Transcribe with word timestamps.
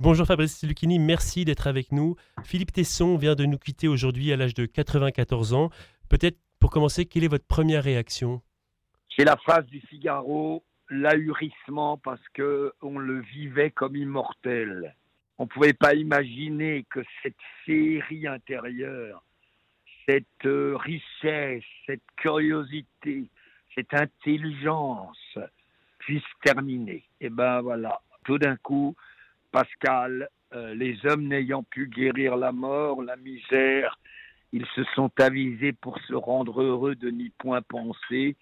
Bonjour 0.00 0.26
Fabrice 0.26 0.62
Lucchini, 0.64 0.98
merci 0.98 1.44
d'être 1.44 1.66
avec 1.66 1.92
nous. 1.92 2.16
Philippe 2.44 2.72
Tesson 2.72 3.16
vient 3.16 3.34
de 3.34 3.44
nous 3.44 3.58
quitter 3.58 3.88
aujourd'hui 3.88 4.32
à 4.32 4.36
l'âge 4.36 4.54
de 4.54 4.66
94 4.66 5.54
ans. 5.54 5.70
Peut-être 6.08 6.38
pour 6.60 6.70
commencer, 6.70 7.04
quelle 7.04 7.24
est 7.24 7.28
votre 7.28 7.46
première 7.46 7.84
réaction? 7.84 8.40
C'est 9.16 9.24
la 9.24 9.36
phrase 9.36 9.66
du 9.66 9.80
Figaro, 9.80 10.64
l'ahurissement 10.88 11.98
parce 11.98 12.26
que 12.32 12.72
on 12.80 12.98
le 12.98 13.20
vivait 13.20 13.70
comme 13.70 13.96
immortel. 13.96 14.94
On 15.38 15.44
ne 15.44 15.48
pouvait 15.48 15.74
pas 15.74 15.94
imaginer 15.94 16.86
que 16.90 17.00
cette 17.22 17.36
féerie 17.64 18.26
intérieure, 18.26 19.22
cette 20.08 20.46
euh, 20.46 20.76
richesse, 20.76 21.64
cette 21.86 22.02
curiosité, 22.16 23.28
cette 23.74 23.92
intelligence 23.92 25.38
puisse 25.98 26.22
terminer. 26.42 27.04
Et 27.20 27.28
ben 27.28 27.60
voilà, 27.60 28.00
tout 28.24 28.38
d'un 28.38 28.56
coup, 28.56 28.94
Pascal, 29.52 30.28
euh, 30.54 30.74
les 30.74 30.98
hommes 31.06 31.28
n'ayant 31.28 31.62
pu 31.62 31.88
guérir 31.88 32.36
la 32.36 32.52
mort, 32.52 33.02
la 33.02 33.16
misère, 33.16 33.98
ils 34.52 34.66
se 34.74 34.82
sont 34.94 35.10
avisés 35.18 35.72
pour 35.72 35.98
se 36.00 36.14
rendre 36.14 36.62
heureux 36.62 36.94
de 36.94 37.10
n'y 37.10 37.30
point 37.30 37.62
penser. 37.62 38.36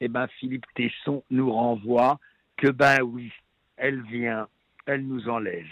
Et 0.00 0.08
ben 0.08 0.26
Philippe 0.40 0.66
Tesson 0.74 1.22
nous 1.30 1.52
renvoie 1.52 2.18
que 2.56 2.68
ben 2.68 3.02
oui, 3.02 3.30
elle 3.76 4.02
vient, 4.02 4.48
elle 4.86 5.06
nous 5.06 5.28
enlève. 5.28 5.66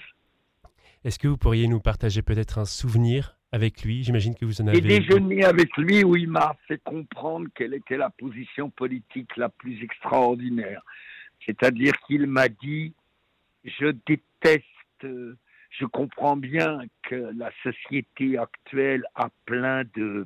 Est-ce 1.03 1.19
que 1.19 1.29
vous 1.29 1.37
pourriez 1.37 1.67
nous 1.67 1.81
partager 1.81 2.23
peut-être 2.23 2.59
un 2.59 2.65
souvenir 2.65 3.37
avec 3.53 3.83
lui? 3.83 4.05
J'imagine 4.05 4.35
que 4.35 4.45
vous 4.45 4.61
en 4.61 4.69
avez. 4.69 4.79
Et 4.79 4.81
déjeuner 4.83 5.45
avec 5.45 5.77
lui 5.77 6.05
où 6.05 6.15
il 6.15 6.29
m'a 6.29 6.57
fait 6.69 6.81
comprendre 6.85 7.49
quelle 7.55 7.75
était 7.75 7.97
la 7.97 8.11
position 8.11 8.71
politique 8.71 9.37
la 9.37 9.49
plus 9.49 9.83
extraordinaire. 9.83 10.83
C'est-à-dire 11.47 11.95
qu'il 12.07 12.27
m'a 12.27 12.49
dit 12.49 12.93
Je 13.65 13.93
déteste, 14.07 14.67
je 15.03 15.85
comprends 15.87 16.37
bien 16.37 16.81
que 17.03 17.33
la 17.37 17.51
société 17.63 18.39
actuelle 18.39 19.05
a 19.15 19.29
plein 19.47 19.85
de, 19.95 20.25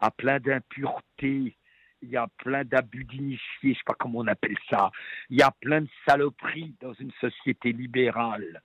a 0.00 0.10
plein 0.10 0.40
d'impuretés, 0.40 1.56
il 2.02 2.08
y 2.08 2.16
a 2.16 2.28
plein 2.38 2.64
d'abus 2.64 3.04
d'initiés, 3.04 3.38
je 3.62 3.72
sais 3.74 3.80
pas 3.84 3.94
comment 3.98 4.20
on 4.20 4.26
appelle 4.26 4.56
ça, 4.68 4.90
il 5.28 5.38
y 5.38 5.42
a 5.42 5.50
plein 5.50 5.82
de 5.82 5.88
saloperies 6.08 6.74
dans 6.80 6.94
une 6.94 7.12
société 7.20 7.72
libérale. 7.72 8.62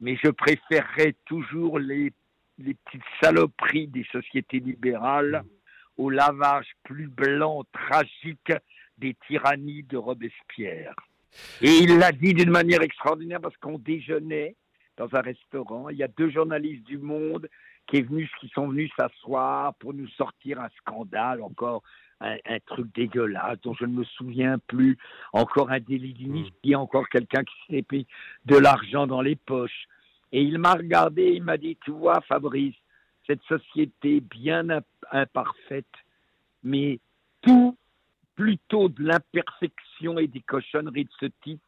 Mais 0.00 0.16
je 0.22 0.30
préférerais 0.30 1.14
toujours 1.26 1.78
les, 1.78 2.10
les 2.58 2.74
petites 2.74 3.02
saloperies 3.22 3.88
des 3.88 4.06
sociétés 4.10 4.60
libérales 4.60 5.44
au 5.98 6.08
lavage 6.08 6.68
plus 6.84 7.08
blanc, 7.08 7.64
tragique 7.72 8.52
des 8.96 9.14
tyrannies 9.26 9.82
de 9.82 9.98
Robespierre. 9.98 10.94
Et 11.60 11.70
il 11.70 11.98
l'a 11.98 12.12
dit 12.12 12.32
d'une 12.32 12.50
manière 12.50 12.82
extraordinaire 12.82 13.40
parce 13.40 13.56
qu'on 13.58 13.78
déjeunait 13.78 14.56
dans 15.00 15.16
un 15.16 15.22
restaurant. 15.22 15.88
Il 15.88 15.96
y 15.96 16.02
a 16.02 16.08
deux 16.08 16.30
journalistes 16.30 16.84
du 16.84 16.98
Monde 16.98 17.48
qui, 17.86 17.96
est 17.96 18.02
venu, 18.02 18.30
qui 18.38 18.48
sont 18.48 18.68
venus 18.68 18.90
s'asseoir 18.98 19.74
pour 19.76 19.94
nous 19.94 20.08
sortir 20.08 20.60
un 20.60 20.68
scandale, 20.78 21.42
encore 21.42 21.82
un, 22.20 22.36
truc 22.66 22.94
dégueulasse 22.94 23.58
dont 23.62 23.72
je 23.72 23.86
ne 23.86 23.94
me 23.94 24.04
souviens 24.04 24.58
plus, 24.58 24.98
encore 25.32 25.70
un 25.70 25.80
délit 25.80 26.12
d'initié, 26.12 26.76
mmh. 26.76 26.80
encore 26.80 27.08
quelqu'un 27.08 27.42
qui 27.44 27.54
s'est 27.66 27.82
payé 27.82 28.06
de 28.44 28.56
l'argent 28.56 29.06
dans 29.06 29.22
les 29.22 29.36
poches. 29.36 29.86
Et 30.32 30.42
il 30.42 30.58
m'a 30.58 30.74
regardé, 30.74 31.32
il 31.34 31.42
m'a 31.42 31.56
dit, 31.56 31.78
tu 31.82 31.92
vois 31.92 32.20
Fabrice, 32.20 32.76
cette 33.26 33.42
société 33.44 34.20
bien 34.20 34.66
imparfaite, 35.10 35.96
mais 36.62 37.00
tout 37.40 37.74
plutôt 38.36 38.90
de 38.90 39.02
l'imperfection 39.02 40.18
et 40.18 40.26
des 40.26 40.40
cochonneries 40.40 41.04
de 41.04 41.10
ce 41.18 41.26
type 41.42 41.62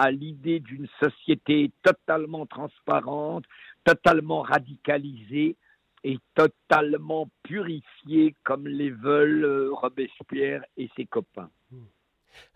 à 0.00 0.10
l'idée 0.10 0.60
d'une 0.60 0.88
société 0.98 1.70
totalement 1.82 2.46
transparente, 2.46 3.44
totalement 3.84 4.40
radicalisée 4.40 5.56
et 6.04 6.16
totalement 6.34 7.28
purifiée 7.42 8.34
comme 8.42 8.66
les 8.66 8.88
veulent 8.88 9.44
euh, 9.44 9.68
Robespierre 9.74 10.64
et 10.78 10.88
ses 10.96 11.04
copains. 11.04 11.50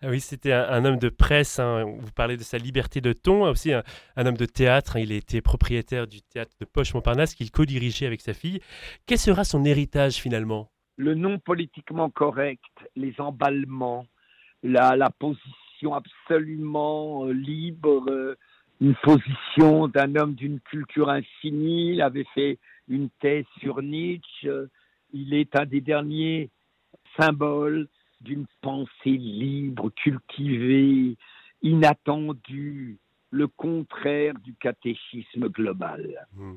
Ah 0.01 0.07
oui, 0.09 0.21
c'était 0.21 0.53
un, 0.53 0.85
homme 0.85 0.97
de 0.97 1.09
presse. 1.09 1.59
Hein. 1.59 1.83
Vous 1.99 2.11
parlez 2.11 2.35
de 2.35 2.41
sa 2.41 2.57
liberté 2.57 2.99
de 2.99 3.13
ton, 3.13 3.43
aussi 3.43 3.71
un, 3.73 3.83
homme 4.17 4.37
de 4.37 4.47
théâtre. 4.47 4.95
Hein. 4.95 5.01
Il 5.01 5.11
était 5.11 5.41
propriétaire 5.41 6.07
du 6.07 6.23
théâtre 6.23 6.55
de 6.59 6.65
Poche 6.65 6.95
Montparnasse 6.95 7.35
qu'il 7.35 7.51
co-dirigeait 7.51 8.07
avec 8.07 8.21
sa 8.21 8.33
fille. 8.33 8.59
Quel 9.05 9.19
sera 9.19 9.43
son 9.43 9.65
héritage 9.65 10.15
finalement? 10.15 10.71
Le 10.97 11.13
non 11.13 11.37
politiquement 11.37 12.09
correct, 12.09 12.63
les 12.95 13.13
emballements, 13.19 14.07
la, 14.63 14.95
la 14.95 15.11
position 15.11 15.64
absolument 15.93 17.25
euh, 17.25 17.31
libre, 17.31 18.05
euh, 18.09 18.35
une 18.81 18.95
position 18.95 19.87
d'un 19.87 20.15
homme 20.15 20.33
d'une 20.33 20.59
culture 20.59 21.09
infinie. 21.09 21.93
Il 21.93 22.01
avait 22.01 22.27
fait 22.33 22.59
une 22.87 23.09
thèse 23.21 23.45
sur 23.59 23.81
Nietzsche. 23.81 24.49
Il 25.13 25.33
est 25.33 25.57
un 25.57 25.65
des 25.65 25.81
derniers 25.81 26.49
symboles 27.17 27.87
d'une 28.21 28.45
pensée 28.61 28.89
libre, 29.05 29.91
cultivée, 29.95 31.15
inattendue, 31.61 32.97
le 33.31 33.47
contraire 33.47 34.33
du 34.43 34.53
catéchisme 34.55 35.49
global. 35.49 36.27
Mmh. 36.33 36.53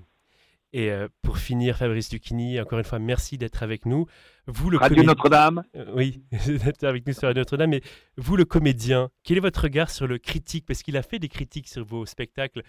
Et 0.75 0.91
euh, 0.91 1.09
pour 1.23 1.39
finir, 1.39 1.79
Fabrice 1.79 2.13
Lucchini, 2.13 2.61
encore 2.61 2.79
une 2.79 2.85
fois, 2.85 2.99
merci 2.99 3.39
d'être 3.39 3.63
avec 3.63 3.87
nous. 3.87 4.07
Vous, 4.47 4.69
le 4.69 4.77
Radio 4.77 5.03
Notre-Dame. 5.03 5.65
Euh, 5.75 5.91
oui, 5.95 6.23
d'être 6.47 6.85
avec 6.85 7.07
nous 7.07 7.15
sur 7.15 7.23
Radio 7.23 7.41
Notre-Dame. 7.41 7.71
Mais 7.71 7.81
vous, 8.19 8.37
le 8.37 8.45
comédien, 8.45 9.09
quel 9.25 9.39
est 9.39 9.41
votre 9.41 9.63
regard 9.63 9.89
sur 9.89 10.07
le 10.07 10.19
critique? 10.19 10.67
Parce 10.67 10.83
qu'il 10.83 10.99
a 10.99 11.03
fait 11.03 11.19
des 11.19 11.29
critiques 11.29 11.69
sur 11.69 11.85
vos 11.85 12.05
spectacles, 12.05 12.63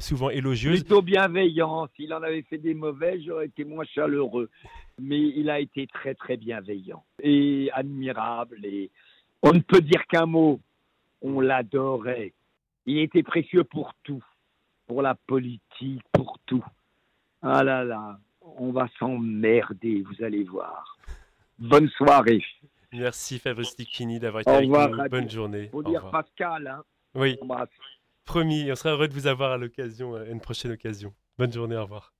souvent 0.00 0.30
élogieuses. 0.30 0.80
Plutôt 0.80 1.02
bienveillant. 1.02 1.86
S'il 1.96 2.14
en 2.14 2.22
avait 2.22 2.42
fait 2.42 2.58
des 2.58 2.74
mauvais, 2.74 3.20
j'aurais 3.20 3.46
été 3.46 3.64
moins 3.64 3.84
chaleureux. 3.84 4.48
Mais 4.98 5.20
il 5.20 5.50
a 5.50 5.60
été 5.60 5.86
très, 5.86 6.14
très 6.14 6.38
bienveillant 6.38 7.04
et 7.22 7.68
admirable. 7.74 8.64
Et 8.64 8.90
on 9.42 9.52
ne 9.52 9.60
peut 9.60 9.82
dire 9.82 10.06
qu'un 10.06 10.26
mot. 10.26 10.60
On 11.20 11.40
l'adorait. 11.40 12.32
Il 12.86 12.98
était 12.98 13.22
précieux 13.22 13.64
pour 13.64 13.92
tout. 14.02 14.22
Pour 14.86 15.02
la 15.02 15.14
politique, 15.14 16.02
pour 16.12 16.38
tout. 16.46 16.64
Ah 17.46 17.62
là 17.62 17.84
là, 17.84 18.18
on 18.40 18.72
va 18.72 18.88
s'emmerder, 18.98 20.02
vous 20.02 20.24
allez 20.24 20.44
voir. 20.44 20.96
Bonne 21.58 21.88
soirée. 21.90 22.42
Merci 22.92 23.38
Fabrice 23.38 23.76
Dicchini 23.76 24.18
d'avoir 24.18 24.40
été 24.40 24.50
avec 24.50 24.68
nous. 24.68 25.08
Bonne 25.10 25.28
journée. 25.28 25.68
Faut 25.68 25.82
dire 25.82 26.10
Pascal. 26.10 26.66
Hein. 26.66 26.82
Oui. 27.14 27.38
Promis, 28.24 28.72
on 28.72 28.74
sera 28.74 28.94
heureux 28.94 29.08
de 29.08 29.12
vous 29.12 29.26
avoir 29.26 29.52
à 29.52 29.58
l'occasion, 29.58 30.14
à 30.14 30.24
une 30.24 30.40
prochaine 30.40 30.72
occasion. 30.72 31.12
Bonne 31.38 31.52
journée, 31.52 31.76
au 31.76 31.82
revoir. 31.82 32.12